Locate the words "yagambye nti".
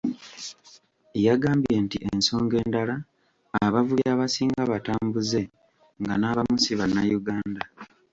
1.27-1.97